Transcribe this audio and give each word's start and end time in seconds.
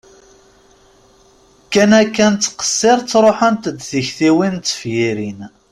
Kan 1.71 1.91
akka 2.01 2.25
nettqeṣṣiṛ 2.33 2.97
ttṛuḥunt-d 3.01 3.77
tiktiwin 3.89 4.55
d 4.57 4.63
tefyirin! 4.65 5.39